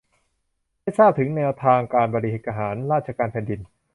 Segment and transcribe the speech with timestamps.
[0.79, 3.59] ให้ทราบถึงแนวทางการบริหารราชการแผ่นดิน